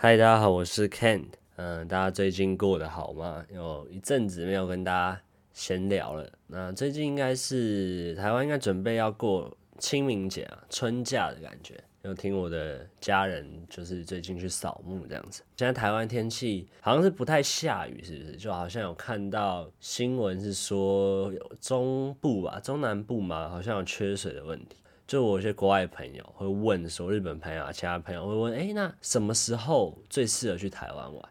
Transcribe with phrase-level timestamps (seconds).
[0.00, 1.24] 嗨，大家好，我是 Ken。
[1.56, 3.44] 嗯，大家最近过得好吗？
[3.52, 5.20] 有一阵子没有跟大家
[5.52, 6.32] 闲聊了。
[6.46, 11.74] 那最近应该是台湾应该准备要过清明节啊，春假的感觉。
[12.02, 15.42] 有听我的家人就是最近去扫墓这样子。
[15.56, 18.36] 现在台湾天气好像是不太下雨，是不是？
[18.36, 24.76] 就好像有看到新闻是说中部吧，中南部嘛，好像有缺水的问题。
[25.08, 31.28] 就我有些国外朋友会问说，日本朋友啊，其他朋友会问，哎、那什么时候最适合去台湾玩？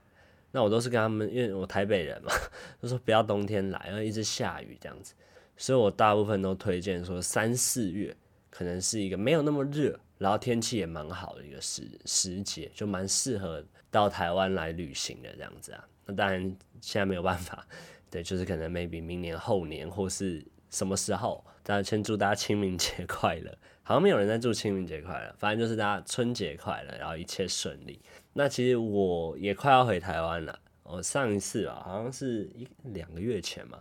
[0.51, 2.31] 那我都是跟他们，因为我台北人嘛，
[2.81, 5.13] 就说不要冬天来，因为一直下雨这样子，
[5.57, 8.17] 所以我大部分都推荐说三四月
[8.49, 15.87] 可能是一个没有那么热，然后天气也蛮好的一个时时节，就蛮适合到台湾来旅行的这样子啊。
[16.03, 16.41] 那当然
[16.81, 17.63] 现在没有办法，
[18.09, 20.43] 对，就是可能 maybe 明年后年或是。
[20.69, 21.43] 什么时候？
[21.63, 23.57] 大家先祝大家清明节快乐。
[23.83, 28.01] 好像没有人在祝清明节快乐，反正就是大家春节快乐，然后一切顺利。
[28.33, 30.59] 那其实我也快要回台湾了。
[30.83, 33.79] 我上一次啊，好像是一两个月前嘛，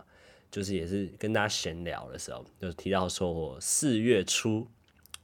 [0.49, 4.65] 就是也是跟大家闲聊的时候，就提到说我四月初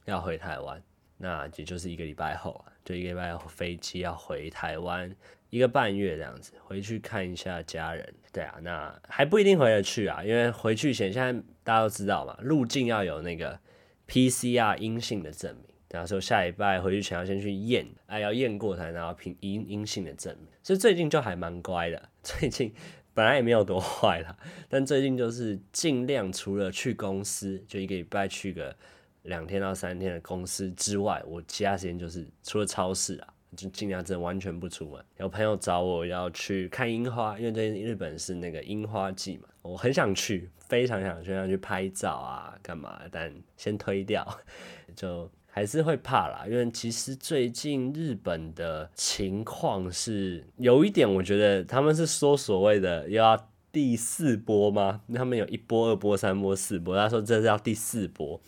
[0.04, 0.82] 要回台湾，
[1.16, 5.14] 那也就是一个礼拜后啊，就一个礼拜后飞机要回台湾。
[5.50, 8.12] 一个半月这样子，回去看一下家人。
[8.32, 13.58] 对啊，那还不一定回得去啊，因为回去前现在大家都知道嘛，入境要有那个
[14.06, 15.64] PCR 阴性的证明。
[15.90, 20.48] 然后说下礼拜回去前要先去验，哎，要验过才拿到阴阴性的证明。
[20.62, 22.74] 所以最近就还蛮乖的， 最近
[23.12, 24.36] 本来也没有多坏啦，
[24.68, 28.76] 但最近就是尽量除了去公司，就一个礼拜去个
[29.22, 33.33] 两天到三天的公司之外，我其他时间就是除了超市啊。
[33.54, 35.04] 就尽量真的完全不出门。
[35.18, 43.00] 有朋友找我要去看樱花，因为最近日本是那个樱花季嘛，我很想去，非常想去，想去拍照啊，干嘛？
[43.10, 44.26] 但先推掉，
[44.94, 46.44] 就还是会怕啦。
[46.48, 55.00] 因为其实最近日本的情况是有一点，我觉得他们是说所谓的要第四波吗？
[55.14, 58.40] 他们有一波、二波、三波、四波，他说这是要第四波。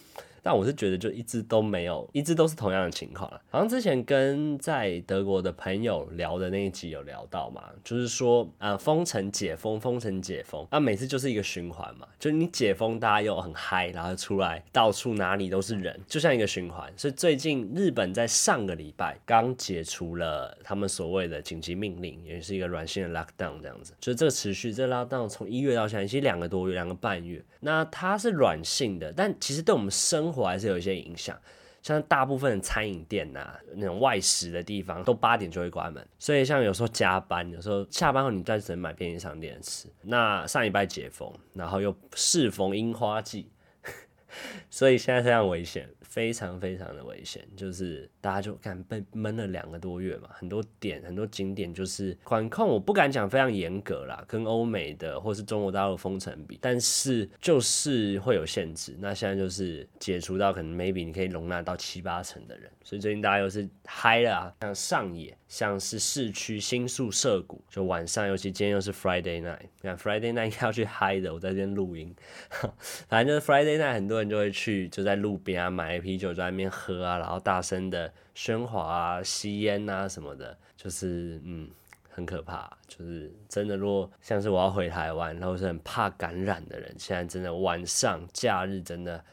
[0.47, 3.29] 但我是觉得，就一直都没有，一直都是同样的情况。
[3.51, 16.93] 好像之前跟在德国的朋友聊的那一集有聊到嘛，就是说啊，封城解封，封城解封，那每次就是一个循环嘛，就你解封，大家又很嗨，然后出来到处哪里都是人，就像一个循环。
[16.97, 27.45] 所以最近日本在上个礼拜刚解除了他们所谓的紧急命令，也是一个软性的 lockdown 这样子，就是这个持续，这个 lockdown 从一月到现在，其实两个多月，两个半月。
[27.59, 31.38] 那它是软性的，但其实对我们生还是有一些影响。
[31.82, 36.04] 像大部分的餐饮店呐、啊，那种外食的地方，都八点就会关门。
[36.19, 39.88] 所以像有时候加班，有时候下班后你再只能买便利商店吃。
[40.02, 43.52] 那上一拜解封，然后又适逢樱花季，
[44.69, 45.88] 所以现在非常危险。
[46.09, 58.97] 非常非常的危险，就是大家就敢被闷了两个多月嘛，很多点很多景点就是管控，我不敢讲非常严格啦，跟欧美的或是中国大陆封城比，但是就是会有限制。
[58.99, 72.15] 那现在就是解除到可能 maybe 你可以容纳到七八成的人，所以最近大家又是嗨了啊，像上野，像是市区新宿涩谷，就晚上，尤其今天又是 Friday night，你看 Friday night 要去嗨的，我在这边录音，
[73.09, 75.97] 反正就是 Friday night 很多人就会去就在路边啊买。
[76.07, 81.69] 啤酒在那边喝啊，然后大声的喧哗啊、吸烟啊什么的，就是嗯，
[82.11, 82.71] 很可怕。
[82.87, 89.25] 就是真的，如果像是我要回台湾，然后是很怕感染的人，现在真的晚上假日真的，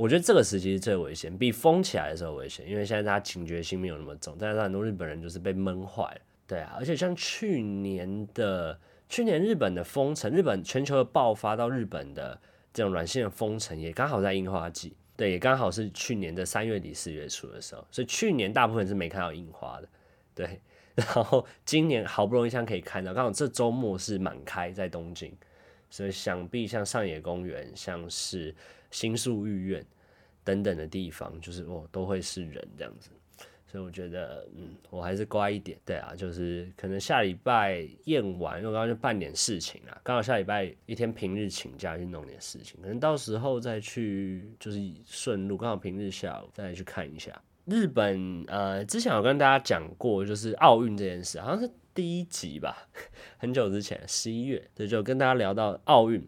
[0.00, 6.20] 我觉得这个时期是最危险，比封起来的时候危险，因为现在大家警觉性没有那么重，但是很多日本人就是被闷坏了。
[6.46, 8.80] 对啊，而且像去年的
[9.10, 12.40] 去年日本的封城，日本全球的爆发到日本的
[12.72, 14.96] 这种软性的封城，也刚好在樱花季。
[15.18, 19.88] 对，也刚好是去年的三月底四月初的时候，所以去年大部分是没看到樱花的。
[20.34, 20.62] 对，
[20.94, 25.30] 然后今年好不容易像可以看到，刚好这周末是满开在东京，
[25.90, 28.54] 所以想必像上野公园、像是
[28.90, 29.84] 新宿御苑
[30.44, 33.10] 等等的地方，就是哦都会是人这样子。
[33.66, 35.78] 所以我觉得，嗯，我还是乖一点。
[35.84, 48.44] 对啊，就是可能下礼拜验完，因为我刚刚就办点事情啊，刚好下礼拜一天平日请假去弄点事情，可能到时候再去，就是顺路刚好平日下午再去看一下日本。
[48.48, 52.88] 呃，之前有跟大家讲过，就是奥运这件事，好像是第一集吧，
[53.38, 56.26] 很久之前，十一月，对，就跟大家聊到奥运。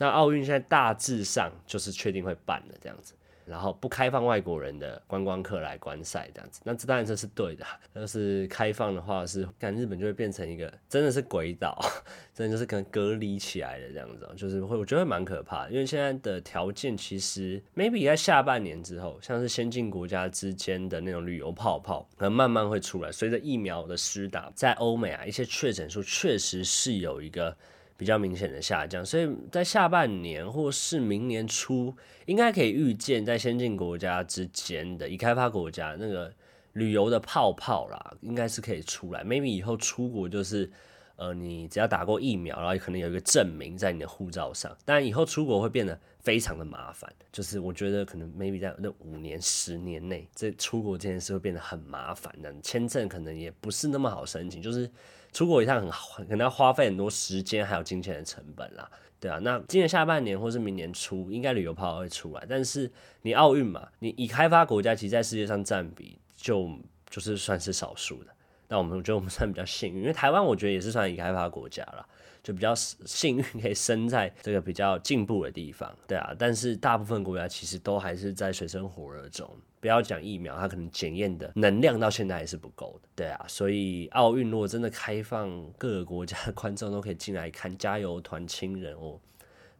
[0.00, 3.14] 那奥运现在大致上就是确定会办了这样子。
[3.46, 6.60] 然后不开放外国人的观光客来观赛这样子。
[6.62, 11.76] 那这当然这是对的，但是开放的话是，看日本就会变成一个真的是鬼岛，
[12.32, 27.56] 真的就是可能隔离起来的这样子，就是会我觉得蛮可怕的，因为现在的条件其实 maybe 在下半年之后，像是先进国家之间的那种旅游泡泡，可能慢慢会出来，随着疫苗的施打，在欧美啊一些确诊数确实是有一个。
[28.00, 31.94] 比较明显的下降，所以在下半年或是明年初，
[32.24, 36.32] 应该可以预见，在先进国家之间的已开发国家那个
[36.72, 39.22] 旅游的泡泡啦，应该是可以出来。
[39.22, 40.70] maybe 以后出国就是，
[41.16, 44.74] 呃，你只要打过疫苗，然后可能有一个证明在你的护照上。
[44.86, 54.90] 但以后出国会变得非常的麻烦，就是我觉得可能 maybe 在那五年、十年内，这出国这件事会变得很麻烦的，签证可能也不是那么好申请，就是。
[55.32, 59.38] 出国一趟很可能要花费很多时间还有金钱的成本啦，对啊。
[59.42, 62.44] 那今年下半年或是明年初，应该旅游泡会出来。
[62.48, 62.90] 但是
[63.22, 66.68] 你奥运嘛，你已开发国家其实在世界上占比就
[67.08, 68.30] 就是算是少数的。
[68.68, 72.06] 那我们觉得我们算比较幸运，因为台湾我觉得也是算已开发国家了，
[72.42, 76.34] 就比较 幸运可以生在这个比较进步的地方，对啊。
[76.38, 79.48] 但是大部分国家其实都还是在水深火热中。
[79.80, 83.44] 不要讲疫苗，它可能检验的能量到现在还是不够的，对啊。
[83.48, 89.18] 所以奥运如果真的开放，各个国家的观众都可以进来看，加油团亲人哦，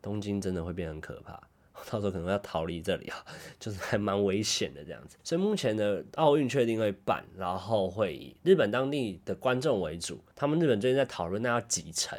[0.00, 1.38] 东京真的会变很可怕。
[1.90, 3.24] 到时候可能要逃离这里啊，
[3.60, 5.18] 就是还蛮危险的这样子。
[5.22, 10.18] 所以目前的奥运确定会办，然后会以日本当地的观众为主。
[10.34, 12.18] 他们日本最近在讨论那要几成，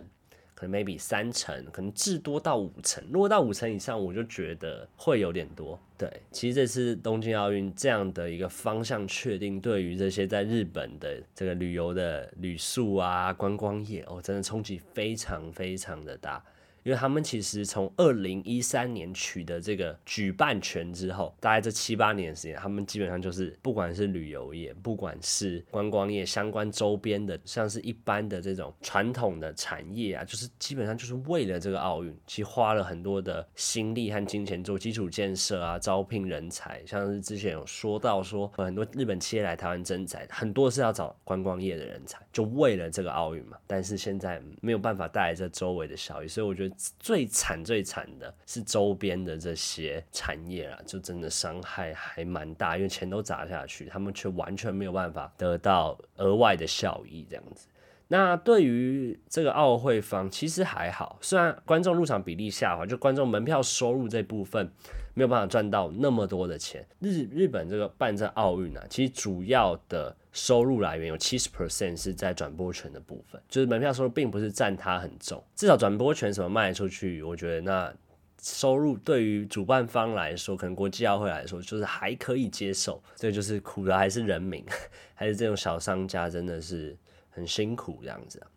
[0.62, 3.04] 可能 maybe 三成，可能至多到五成。
[3.12, 5.80] 如果到五成以上，我就觉得会有点多。
[5.98, 16.44] 对，其实这次东京奥运这样的一个方向确定，对于这些在日本的这个旅游的旅宿啊、观光业哦，真的冲击非常非常的大。
[16.84, 43.58] 因为他们其实从二零一三年取得这个举办权之后，大概这七八年的时间，他们基本上就是不管是旅游业，不管是观光业相关周边的，像是一般的这种传统的产业啊，就是基本上就是为了这个奥运，其实花了很多的心力和金钱做基础建设啊，招聘人才，像是之前有说到说很多日本企业来台湾征才，很多是要找观光业的人才，就为了这个奥运嘛。
[43.68, 46.71] 但是现在没有办法带来这周围的效益，所以我觉得。
[47.00, 57.68] 最惨最惨的是周边的这些产业啊，就真的伤害还蛮大，因为钱都砸下去，他们却完全没有办法得到额外的效益，这样子。
[58.12, 64.70] 那对于这个奥会方其实还好，虽然观众入场比例下滑，就观众门票收入这部分
[65.14, 66.86] 没有办法赚到那么多的钱。
[67.00, 70.16] 日日本这个办这奥运啊，其实主要的。
[70.34, 77.94] 收入来源有七十 percent 是在转播权的部分，就是门票收入并不是占它很重，至少转播权什么卖出去，我觉得那
[78.42, 83.04] 收入对于主办方来说，可能国际奥会来说，就是还可以接受。
[83.18, 84.66] 这就是苦的还是人民，
[85.14, 86.96] 还是这种小商家真的是
[87.32, 88.48] 很辛苦这样子啊。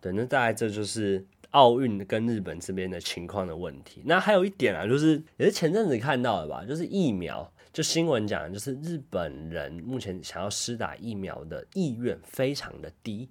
[0.00, 4.02] 对，那大概这就是奥运跟日本这边的情况的问题。
[4.04, 7.48] 那还有一点啊，就是也是前阵子看到的吧，就是疫苗。
[7.72, 13.30] 就新闻讲，就是日本人目前想要施打疫苗的意愿非常的低，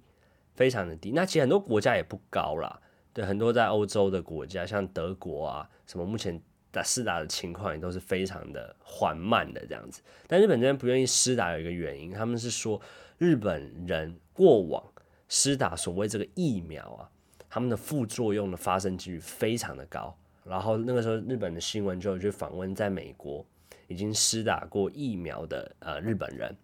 [0.56, 1.12] 非常的低。
[1.12, 2.80] 那其实很多国家也不高啦，
[3.12, 10.02] 对，很多在欧洲的国家，像德国啊，什么目前打施打的情况也都是非常的缓慢的这样子。
[10.26, 12.80] 但日本这边不愿意施打有一个原因，他们是说
[13.18, 14.82] 日本人过往
[15.28, 17.10] 施打所谓这个疫苗啊，
[17.48, 20.16] 他们的副作用的发生几率非常的高。
[20.44, 23.44] 然后那个时候日本的新闻就有去访问在美国。
[23.88, 26.56] 已经施打过疫苗的呃日本人，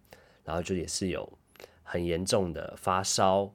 [0.43, 1.31] 然后就也是有
[1.83, 3.53] 很严重的发烧、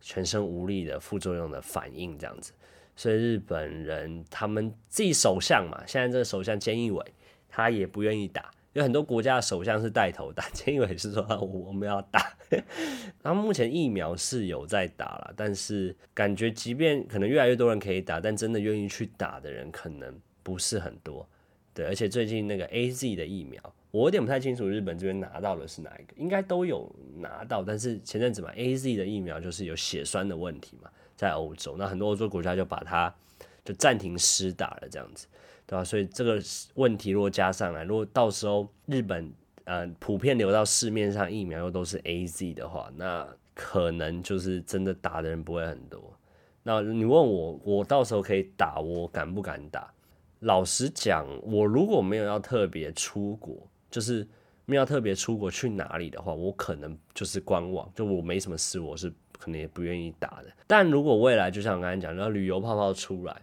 [0.00, 2.52] 全身无力的副作用的反应这样子，
[2.94, 7.04] 所以日本人他们自己首相嘛，现在这个首相菅义伟
[7.48, 12.36] 他也不愿意打，有很多国家的首相是带头打， 菅义伟是说我们要打，
[13.22, 21.26] 然后目前疫苗是有在打了，但是感觉即便可能越来越多人可以打，但真的愿意去打的人可能不是很多。
[21.72, 23.58] 对，而且最近那个 AZ 的疫苗，
[23.92, 33.14] 我有点不太清楚日本这边拿到的是哪一个，应该都有拿到，但是前阵子嘛，AZ 的疫苗就是有血栓的问题嘛，在欧洲，那很多欧洲国家就把它
[33.64, 35.26] 就暂停施打了，这样子，
[35.66, 35.84] 对吧？
[35.84, 36.40] 所以这个
[36.74, 39.30] 问题如果加上来，如果到时候日本
[39.64, 46.00] 呃普遍流到市面上疫苗又都是 AZ 的话，那可能就是真的打的人不会很多。
[46.62, 49.92] 那你问我，我到时候可以打，我敢不敢打？
[50.40, 53.56] 老实讲，我如果没有要特别出国，
[53.90, 54.26] 就是
[54.66, 57.90] 没有特别出国去哪里的话，我可能就是观望。
[57.94, 60.52] 就我没什么事，我是可能也不愿意打的。
[60.66, 63.34] 但如果未来就像我刚才讲，然后旅游泡泡出来，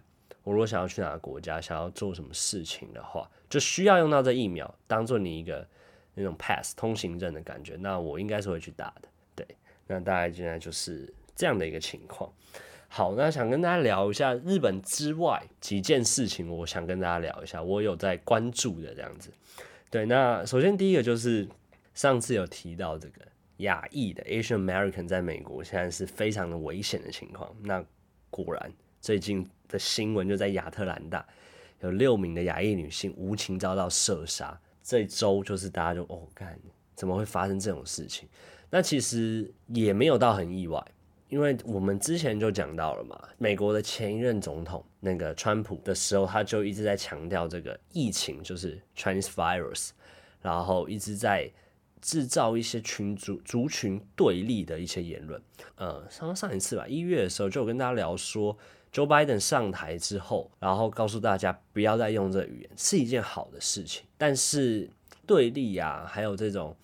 [0.44, 5.66] 我如果想要去哪个国家，想要做什么事情的话，就需要用到这疫苗当做你一个
[6.14, 7.74] 那种 pass 通行证的感觉。
[7.80, 9.08] 那我应该是会去打的。
[9.34, 9.46] 对，
[9.86, 12.30] 那大概现在就是这样的一个情况。
[12.88, 19.30] 好，那想跟大家聊一下日本之外几件事情，我想跟大家聊一下，我有在关注的这样子。
[19.90, 21.48] 对，那首先第一个就是
[21.94, 23.22] 上次有提到这个
[23.58, 27.52] 亚裔的 Asian American 在美国现在是非常的危险的情况。
[27.62, 27.84] 那
[28.30, 31.26] 果然最近的新闻就在亚特兰大，
[31.80, 34.58] 有六名的亚裔女性无情遭到射杀。
[34.82, 36.56] 这周就是大家就哦，看
[36.94, 38.28] 怎么会发生这种事情？
[38.70, 40.80] 那其实也没有到很意外，
[41.28, 49.90] 因为我们之前就讲到了嘛，美国的前一任总统那个川普的时候，他就一直在强调这个疫情就是 Chinese virus，
[50.40, 51.50] 然后一直在。
[52.06, 55.40] 制造一些群族族群对立的一些言论，
[55.76, 58.54] 呃，上上一次吧，一月的时候就有跟大家聊说
[58.94, 64.88] ，Joe Biden 上台之后，然后告诉大家不要再用这语言是一件好的事情，但是
[65.26, 66.74] 对立啊，还有这种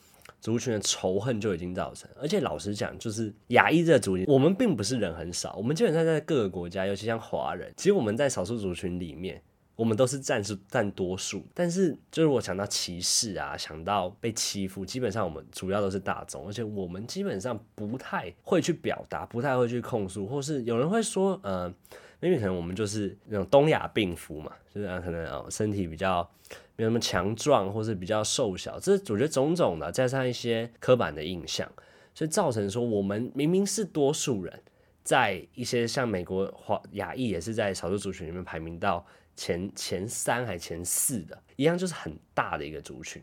[0.41, 9.41] 族群的仇恨就已经造成，而且老实讲，就是亚裔这个族群，我们并不是人很少，我们基本上在各个国家，尤其像华人，其实我们在少数族群里面。
[9.81, 21.73] 我们都是占是占多数，但是就是我想到歧视啊，想到被欺负，基本上我们主要都是大众，而且我们基本上不太会去表达，不太会去控诉，或是有人会说，呃，
[22.21, 26.31] 因为可能我们就是那种东亚病夫嘛，就是啊可能哦身体比较
[26.77, 31.67] 没有那么强壮，或是比较瘦小，这我觉得种种的加上一些刻板的印象，
[32.15, 34.63] 所以造成说我们明明是多数人，
[35.03, 39.07] 在一些像美国华亚裔也是在少数族群里面排名到。
[39.41, 43.23] 前前三还前四的一样，就是很大的一个族群，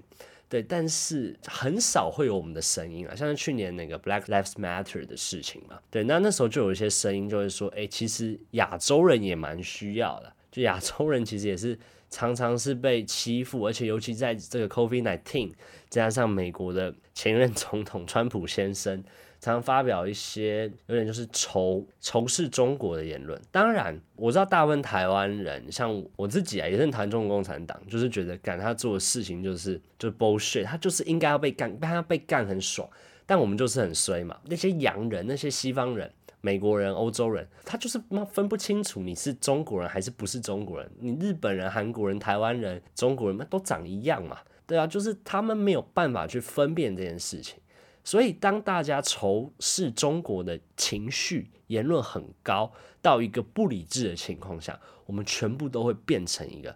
[0.50, 11.78] 对，但是很少会有我们的声音啊，像是去年那个 Black Lives Matter 的事情嘛，对，那那时候就有一些声音就会说，哎、其实亚洲人也蛮需要的，就亚洲人其实也是
[12.10, 15.54] 常常是被欺负，而且尤其在这个 COVID-19
[15.88, 19.04] 加上美国的前任总统川普先生。
[19.48, 23.40] 常发表一些有点就是仇仇视中国的言论。
[23.52, 32.88] 当然，我知道大部分台湾人，像我自己啊，也是谈中国共产党，就是觉得干他做的事情就是就是 bullshit，他就是应该要被干，被他被干很爽。
[33.26, 38.00] 但我们就是很衰嘛，那些洋人、那些西方人、美国人、欧洲人，他就是
[38.32, 40.90] 分不清楚你是中国人还是不是中国人。
[41.00, 44.38] 你日本人、韩国人、台湾人、中国人，都长一样嘛？
[44.66, 47.60] 对啊，就是他们没有办法去分辨这件事情。
[48.08, 52.72] 所以，当大家仇视中国的情绪、言论很高
[53.02, 56.74] 到一个不理智的情况下，我们全部都会变成一个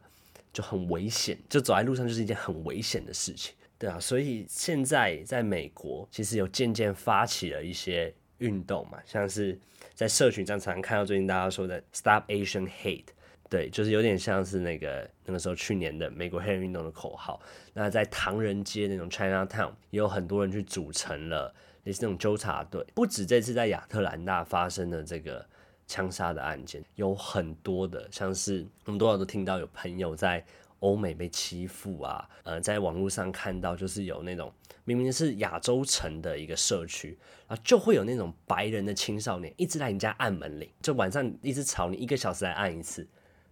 [0.51, 3.97] 就很危险，就走在路上就是一件很危险的事情，对啊。
[3.97, 9.57] 所以现在在美国，其实有渐渐发起了一些运动嘛，像是
[9.93, 13.05] 在社群上常常看到最近大家说的 “Stop Asian Hate”。
[13.51, 17.38] 对，就是有点像是那个那个时候去年的美国黑人运动的口号。
[17.74, 21.53] 那在唐人街那种 Chinatown 也有很多人去组成了
[21.84, 22.81] 类似那种纠察队。
[22.96, 25.46] 不止这次在亚特兰大发生的这个
[25.86, 30.41] 枪杀的案件，有很多的，像是我们多少都听到有朋友在
[30.79, 34.50] 欧美被欺负啊，呃，在网络上看到就是有那种
[34.86, 43.05] 明明是亚洲城的一个社区，然后就会有那种白人的青少年一直来你家按门铃，就晚上一直吵你一个小时来按一次。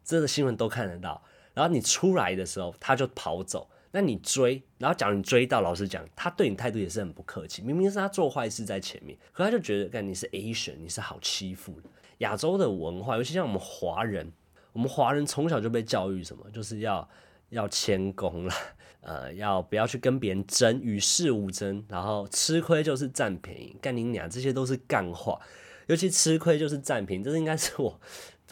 [0.10, 1.22] 这个新闻都看得到，
[1.54, 7.62] 然后你出来的时候他就跑走，那你追，然后假如你追到，老实讲，他对你态度也是很不客气。
[7.62, 11.90] 明明是他做坏事在前面，可他就觉得，干你是 Asian，你是好欺负的。
[12.20, 14.32] 亚洲的文化，尤其像我们华人，
[14.74, 17.08] 我们华人从小就被教育什么，就是要
[17.50, 18.56] 要谦恭啦，
[19.02, 25.40] 呃，要不要去跟别人争，与世无争，然后吃亏就是占便宜，干你娘，这些都是干话。
[25.86, 28.00] 尤其吃亏就是占便宜，这是应该是我。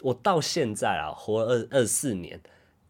[0.02, 2.40] 我到现在啊，活了二二四年，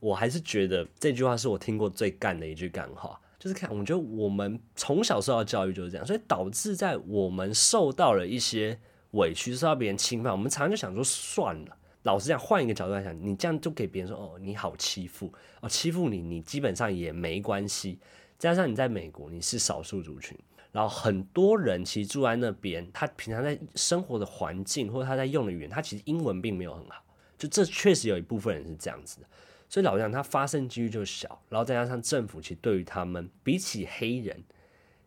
[0.00, 3.20] 我还是觉得这句话是我听过最干的一句干话。
[3.38, 8.76] 就是看，我觉得我们从小受到教育就是这样，所以导致在我们受到了一些
[9.12, 11.76] 委屈，受到别人侵犯，我们常常就想说算了。
[12.02, 18.00] 老实讲，换一个角度来讲，你这样就给别人说哦，你好欺负哦，欺负你，你基本上也没关系。
[18.40, 20.36] 加上你在美国，你是少数族群。
[20.78, 27.04] 然后很多人其实住在那边，他平常在生活的环境或者他在用的语言，他其实英文并没有很好。
[27.36, 29.26] 就这确实有一部分人是这样子的，
[29.68, 31.42] 所以老实讲，他发生几率就小。
[31.48, 34.40] 然后再加上政府其实对于他们，比起黑人，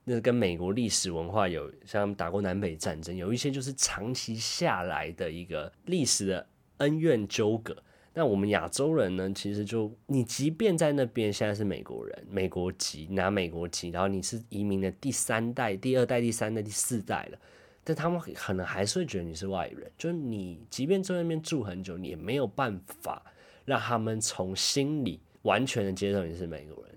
[0.03, 6.47] 那跟美国历史文化有像打过南北战争，有一些就是长期下来的一个历史的
[6.79, 7.73] 恩怨纠葛。
[8.13, 17.39] 那我们亚洲人呢，其实就你即便在那边现在是美国人，美国籍拿美国籍，然后你是移民的第三代、第二代、第三代、第四代了，
[17.85, 19.89] 但他们可能还是会觉得你是外人。
[19.97, 23.23] 就是你即便在那边住很久，你也没有办法
[23.63, 26.93] 让他们从心里完全的接受你是美国人。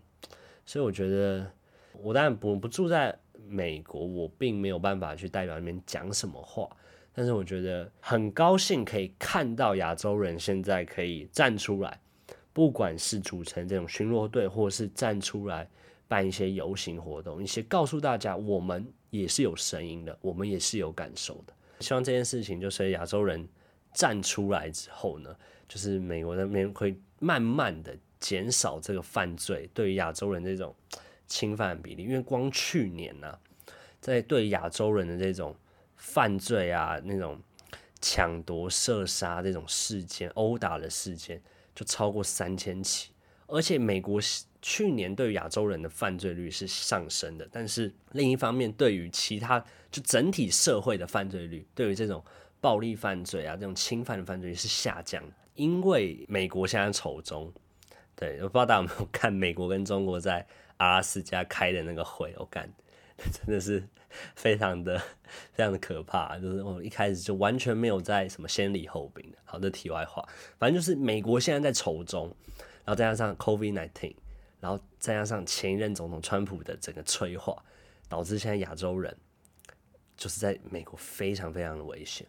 [0.67, 1.49] 所以我觉得，
[2.03, 3.17] 我当然不不住在
[3.47, 6.69] 美国，我并没有办法去代表那边讲什么话。
[7.15, 12.01] 但是我觉得很高兴可以看到亚洲人现在可以站出来，
[12.53, 15.69] 不管是组成这种巡逻队，或是站出来
[16.09, 21.55] 办一些游行活动，一些告诉大家我们也是有声音的，我们也是有感受的。
[21.81, 23.47] 希望这件事情就是亚洲人
[23.93, 25.35] 站出来之后呢，
[25.69, 30.75] 就是美国那边会慢慢的减少这个犯罪对于亚洲人这种
[31.29, 33.39] 侵犯比例，因为光去年呢、
[34.01, 35.55] 在对亚洲人的这种
[36.07, 37.41] 犯罪啊，那种
[37.99, 41.43] 抢夺、射杀这种事件、殴打的事件，
[41.75, 43.11] 就超过三千起。
[43.47, 44.21] 而且美国
[44.61, 49.59] 去年对亚洲人的犯罪率是上升的，但是另一方面，对于其他
[49.91, 52.23] 就整体社会的犯罪率，对于这种
[52.61, 55.23] 暴力犯罪啊、这种侵犯的犯罪率是下降。
[55.55, 57.51] 因为美国现在丑中，
[58.15, 60.47] 对，我不知道大家有没有看美国跟中国在
[60.77, 62.71] 阿拉斯加开的那个会，我感，
[63.33, 63.85] 真的是。
[64.37, 64.97] 非常的
[65.55, 69.39] 非常的可怕，就是我一开始就完全没有在什么先礼后兵的。
[69.43, 70.25] 好的，题外话，
[70.57, 72.29] 反正就是美国现在在丑中，
[72.85, 74.15] 然后再加上 COVID-19，
[74.61, 77.61] 然后再加上前一任总统川普的整个催化，
[78.09, 79.13] 导致现在亚洲人
[80.17, 82.25] 就是在美国非常非常的危险。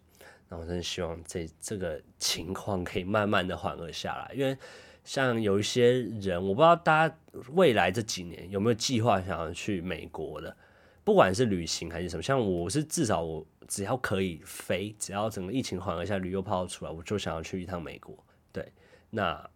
[0.50, 4.58] 那我真的希望这这个情况可以慢慢的缓和下来，因为
[5.04, 7.16] 像有一些人，我不知道大家
[7.54, 10.58] 未来这几年有没有计划想要去美国的。
[11.06, 18.18] 不管是旅行还是什么，像我是至少我只要可以飞，只要整个疫情缓和一下，旅游泡出来，我就想要去一趟美国。
[18.52, 18.74] 对，
[19.12, 19.48] 那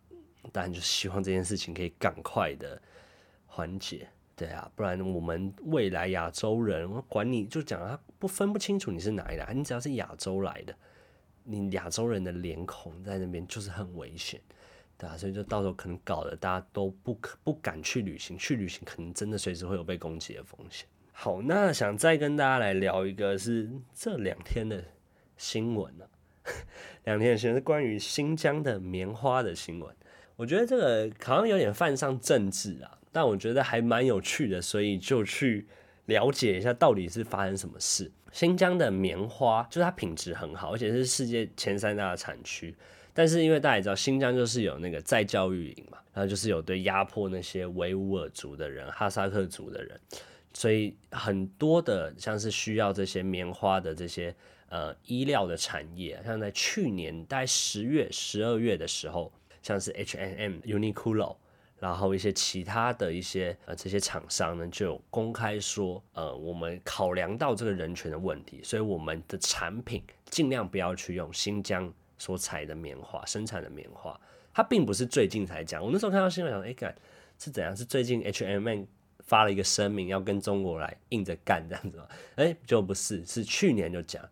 [0.52, 2.80] 当然就希望这件事情可以赶快的
[3.48, 4.08] 缓解。
[4.36, 10.74] 对啊，不然我们未来亚洲人，管你就讲他不分不清楚你是哪里来，你只要是亚洲来的，
[11.44, 14.40] 你亚洲人的脸孔在那边就是很危险，
[15.00, 20.88] 对啊，所以就到时候可能搞得大家都不可不敢去旅行，去旅行可能真的随时会有被攻击的风险。
[21.22, 24.82] 好，那想再跟大家来聊一个，是这两天的
[25.36, 26.06] 新闻呢、
[26.44, 26.48] 啊。
[27.04, 29.94] 两天的新闻是关于新疆的棉花的新闻。
[30.38, 35.68] 我觉得这个好像有点犯上政治啊，但我觉得还蛮有趣的，所以就去
[36.06, 38.10] 了解一下到底是发生什么事。
[38.32, 42.74] 新疆的棉花就是它品质很好，而且是世界前三大的产区。
[43.14, 50.00] 但是因为大家也知道，新疆就是有那个再教育营嘛，然后就是有对压迫那些维吾尔族的人、哈萨克族的人。
[50.54, 54.36] 所以很多的像是需要这些棉花的这些
[54.70, 59.32] 呃衣料的产业，像在去年大概十月、十二月的时候，
[59.62, 61.36] 像是 H&M、Uniqlo，
[61.80, 74.20] 然后一些其他的一些呃这些厂商呢，就有公开说，呃，我们考量到这个人权的问题，所以我们的产品尽量不要去用新疆所采的棉花生产的棉花。
[74.52, 76.94] 它并不是最近才讲，我那时候看到新闻想，哎，干
[77.38, 77.78] 是怎样？
[77.78, 78.86] 是最近 H&M。
[79.30, 82.08] 发了一个声明，要跟中国来硬着干这样子嘛？
[82.38, 84.28] 哎，就不是，是去年就讲。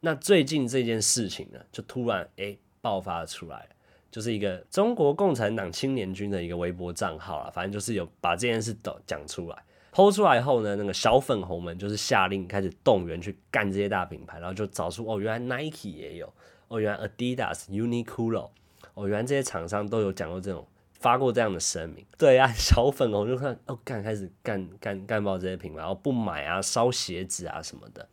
[0.00, 3.66] 那最近这件事情呢，就突然哎爆发了出来，
[4.10, 9.56] 就是一个中国共产党青年军的一个微博账号啊，反正就是有把这件事都讲出来。
[9.90, 16.32] 抛出来后呢，那个小粉红们就是下令开始动员去干这些大品牌，然后就找出哦，原来 Nike 也有，
[16.68, 18.50] 哦，原来 Adidas、Uniqlo，
[18.94, 20.66] 哦，原来这些厂商都有讲过这种。
[21.02, 28.08] 发过这样的声明，对啊， 小粉红就看哦，干开始干干干爆这些品牌，然后不买啊，烧鞋子啊什么的，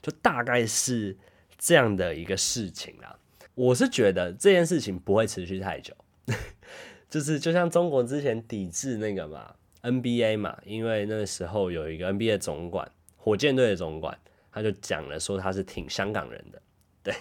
[0.00, 1.16] 就大概是
[1.58, 3.18] 这样的一个事情啦。
[3.54, 5.94] 我是觉得这件事情不会持续太久，
[7.10, 14.18] 就是就像中国之前抵制那个嘛 NBA 嘛，因为那个时候有一个 NBA 总管，火箭队的总管，
[14.50, 16.62] 他就讲了说他是挺香港人的，
[17.02, 17.14] 对，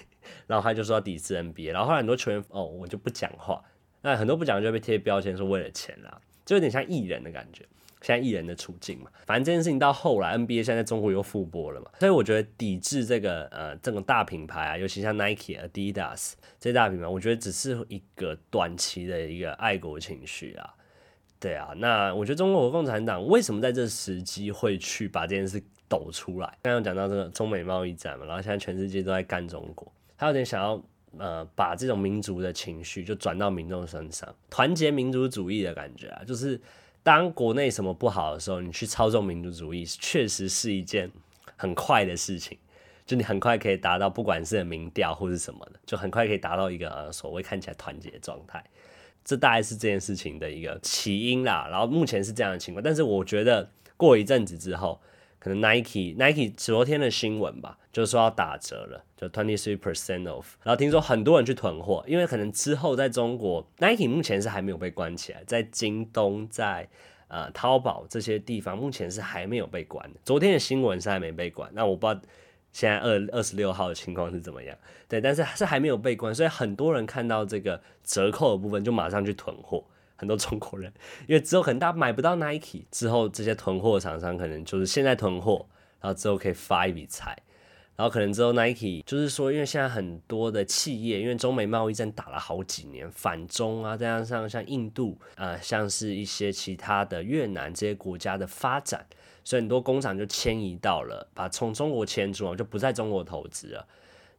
[0.47, 3.61] 然后他就说抵制 NBA，然后后来很多球员哦，我就不讲话。
[4.01, 7.65] 那很多不讲就被贴标签，说为了钱啦，就有点像艺人的感觉。
[8.03, 20.73] 现在艺人的处境嘛，反正这件事情到后来，NBA 现在中国又复播了嘛，所以我觉得抵制这个呃这种大品牌啊，尤其像 Nike、Adidas 这些大品牌，我觉得只是一个短期的一个爱国情绪啊。
[21.39, 26.57] 对啊，那我觉得中国共产党为什么在这时机会去把这件事抖出来？
[26.63, 30.83] 刚刚讲到这个中美贸易战嘛，然后现在全世界都在干中国，他有点想要。
[31.17, 36.59] 呃，把这种民族的情绪就转到民众身上，团结民族主义的感觉啊，就是
[37.03, 41.11] 当国内什么不好的时候，你去操纵民族主义，确实是一件
[41.57, 42.57] 很快的事情，
[43.05, 48.63] 就你很快可以达到，不管是民调或是什么的，就很快可以达到一个呃所谓看起来团结的状态。
[49.23, 51.67] 这大概是这件事情的一个起因啦。
[51.69, 54.99] 然后目前是这样的情况，但是我觉得过一阵子之后，
[55.41, 60.45] 可能 Nike Nike 昨天的新闻吧，就是说要打折了，就 twenty three percent off。
[60.63, 66.87] 然后听说很多人去囤货，因为可能之后在中国 Nike 目前是还没有被关起来，在京东在
[67.27, 70.07] 呃淘宝这些地方目前是还没有被关。
[70.23, 72.21] 昨天的新闻是还没被关，那我不知道
[72.71, 74.77] 现在二二十六号的情况是怎么样。
[75.09, 79.83] 对，但是是还没有被关，所以很多人看到这个折扣的部分就马上去囤货。
[80.21, 80.93] 很多中国人，
[81.27, 85.65] 因为之后可能大家买不到 Nike，之后这些囤货厂商可能就是现在囤货，
[85.99, 87.35] 然后之后可以发一笔财，
[87.95, 99.03] 然后可能之后 Nike 就是说，因为现在很多的企业，因为中美贸易战打了好几年，反中啊，再加上像印度啊、像是一些其他的越南这些国家的发展，
[99.43, 103.87] 所以很多工厂就迁移到了，把从中国迁出，就不在中国投资了。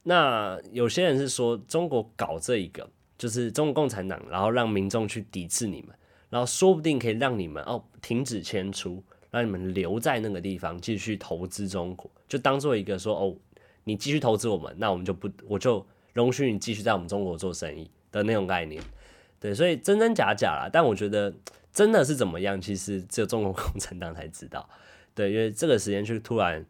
[0.05, 2.88] 那有些人是说中国搞这一个。
[3.22, 5.94] 就是中国共产党，然后让民众去抵制你们，
[6.28, 13.37] 然后说不定可以让你们哦停止迁出，让你们留在那个地方继续投资中国，就当做一个说哦，
[13.85, 18.82] 你继续投资我们，那我们就不我就容许你继续在我们中国做生意的那种概念。
[19.38, 21.32] 对，所以真真假假啦，但我觉得
[21.72, 24.68] 真的是怎么样，其实只有中国共产党才知道。
[25.14, 26.66] 对，因为这个时间去突然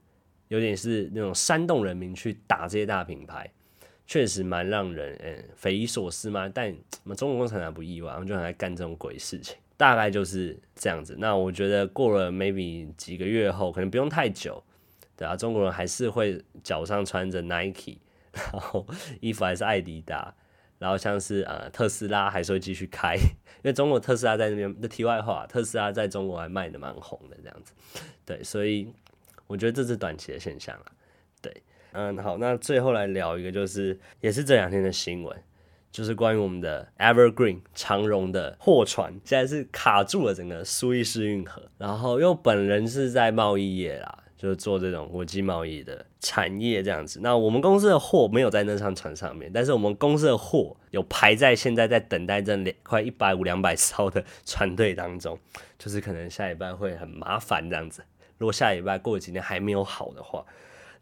[0.49, 3.51] 有点是那种煽动人民去打这些大品牌。
[4.07, 6.75] 确实蛮让人嗯匪夷所思嘛，但
[7.17, 11.17] 中国共产党不意外，我们就很爱干这种鬼事情，大概就是这样子。
[11.19, 14.63] 那我觉得过了 maybe 几个月后，可能不用太久，
[15.17, 17.99] 对啊，中国人还是会脚上穿着 Nike，
[18.33, 18.87] 然后
[19.21, 20.35] 衣服还是艾迪达，
[20.79, 23.15] 然后像是呃特斯拉还是会继续开，
[23.63, 27.73] 因为中国特斯拉在那边的题外话，特斯拉在中国还卖的蛮红的这样子，
[28.27, 28.93] 对，所以
[29.47, 30.87] 我觉得这是短期的现象了，
[31.93, 35.37] 嗯，好，那最后来聊一个，就是也是这两天的新闻，
[35.91, 41.63] 就是关于我们的 Evergreen 长荣的货船，现在是卡住了整个苏伊士运河。
[41.77, 47.21] 然后因为本人是在贸易业啦，就是做这种国际贸易的产业这样子。
[47.23, 55.39] 那我们公司的货没有在那艘船上面，但是我们公司的货有排在现在在等待这两快一百五两百艘的船队当中，
[55.79, 58.03] 就是可能下礼拜会很麻烦这样子。
[58.39, 60.43] 如果下礼拜过几天还没有好的话。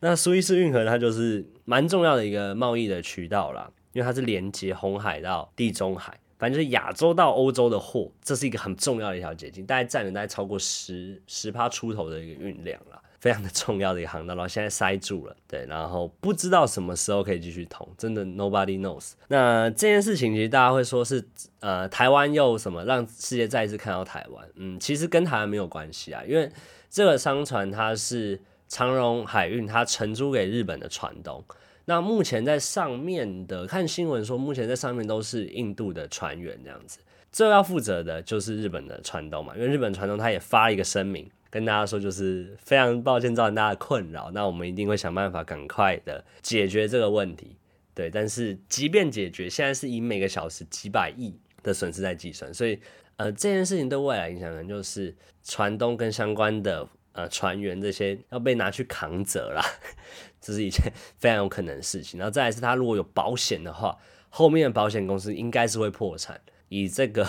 [0.00, 19.12] 那苏伊士运河它就是蛮重要的一个贸易的渠道啦，因为它是连接红海到地中海，反正就是亚洲到欧洲的货，这是一个很重要的一条捷径，大概占了大概超过十十趴出头的一个运量啦，非常的 重要的一个航道，然后现在塞住了，对，然后不知道什么时候可以继续通，真的 nobody knows。
[19.28, 21.22] 那这件事情其实大家会说是
[21.60, 26.50] 呃台湾又什么让世界再一次看到台湾，嗯，其实跟台湾没有关系啊，因为
[26.88, 28.40] 这个商船它是。
[28.70, 31.44] 长荣海运它承租给日本的船东，
[31.87, 37.00] 那目前在上面的看新闻说，目前在上面都是印度的船员这样子，
[37.33, 47.56] 最后要负责的就是日本的船东嘛，因为日本船东他也发了一个声明，跟大家说就是非常抱歉造成大家的困扰，那我们一定会想办法赶快的解决这个问题，
[47.92, 52.78] 对，但是即便解决，现在是以每个小时几百亿的损失在计算，所以
[53.16, 56.87] 呃这件事情对未来影响可能就是船东跟相关的。
[57.28, 59.64] 船员这些要被拿去扛责啦，
[60.40, 62.18] 这是一件非常有可能的事情。
[62.18, 66.40] 然后再来是，他如果有保险的话，后面的保险公司应该是会破产。
[66.68, 67.28] 以这个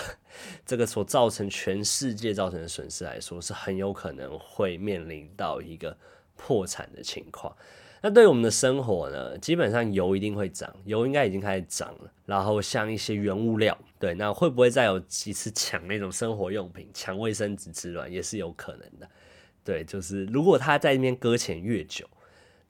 [0.64, 5.98] 这个所造成全世界造成的损失来说，是很有可能会面临到一个
[6.36, 7.52] 破产的情况。
[8.04, 12.12] 那对于我们的生活呢，基本上油一定会涨，油应该已经开始涨了。
[12.24, 19.08] 然后像一些原物料，对，那会不会再有几次抢那种生活用品、抢卫生纸之乱，也是有可能的。
[19.64, 22.08] 对，就是如果他在那边搁浅越久，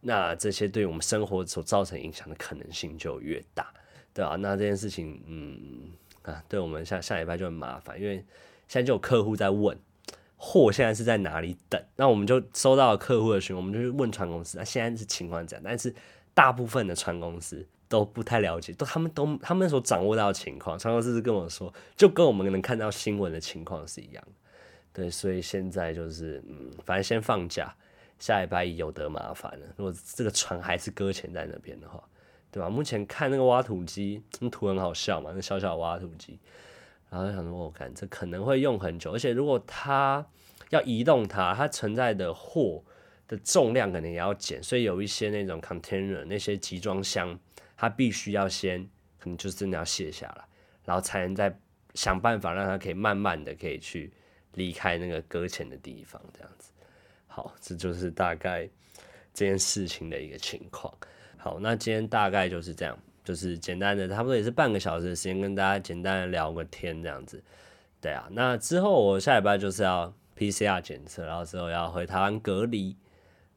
[0.01, 3.73] 那这些对我们生活所造成影响的可能性就越大，
[4.13, 8.17] 对啊，那这件事情，嗯啊，对我们下下礼拜就很麻烦，因为
[8.69, 9.79] 现在就有客户在问，
[10.37, 15.63] 货现在是在哪里等，那我们就收到了客户的询问，我们就去问船公司，那现在是情况怎样？
[15.65, 15.95] 但是
[16.35, 24.33] 大部分的船公司都不太了解，都他们都他们所掌握到的情况，船公司是跟我说，就跟我们能看到新闻的情况是一样的。
[24.93, 27.75] 对，所以现在就是，嗯，反正先放假，
[28.19, 29.67] 下礼拜一有得麻烦了。
[29.77, 32.03] 如果这个船还是搁浅在那边的话，
[32.51, 32.69] 对吧？
[32.69, 36.39] 目前看那个挖土机，那图很好笑嘛，那小小挖土机，
[37.09, 40.27] 然后想说，我看这可能会用很久，而且如果它
[40.69, 42.85] 要移动它，它存在的货
[43.27, 47.39] 的重量可能也要减，所以有一些那种 container 那些集装箱，
[47.79, 48.87] 它必须要先，
[49.19, 50.45] 可能就真的要卸下来，
[50.85, 51.59] 然后才能再
[51.95, 54.13] 想办法让它可以慢慢的可以去。
[54.55, 56.71] 离开那个搁浅的地方，这样子。
[57.27, 58.69] 好，这就是大概
[59.33, 60.93] 这件事情的一个情况。
[61.37, 67.43] 好，那今天大概就是这样，就是简单的，差不多也是半个小时的时间，跟大家简单的聊个天，这样子。
[68.01, 72.97] 对啊，那之后我下礼拜就是要 PCR 检测，然后之后要回台湾隔离。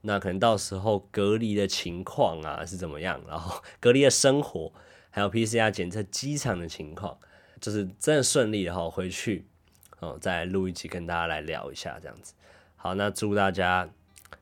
[0.01, 4.71] 那可能到时候隔离的情况啊是怎么样，然后隔离的生活，
[5.09, 7.17] 还有 PCR 检测机场的情况，
[7.59, 9.47] 就是真的顺利的话，回去
[9.99, 12.33] 哦再录一集跟大家来聊一下这样子。
[12.75, 13.87] 好，那祝大家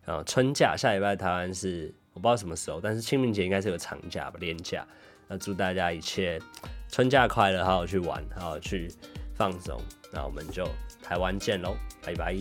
[0.06, 4.86] 啊春假下礼拜台湾是我不知道什么时候，但是清明节应该是有长假吧，连假。
[5.28, 6.40] 那祝大家一切
[6.90, 8.92] 春假快乐，好好去玩，好好去
[9.34, 9.80] 放松。
[10.12, 10.68] 那我们就
[11.02, 12.36] 台湾见喽，拜拜。